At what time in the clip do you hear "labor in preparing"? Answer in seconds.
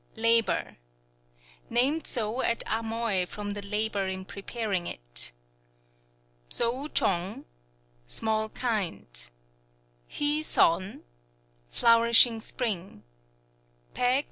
3.61-4.87